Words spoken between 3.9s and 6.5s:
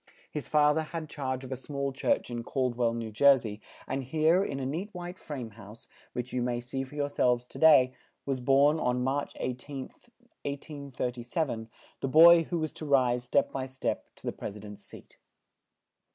here, in a neat white frame house, which you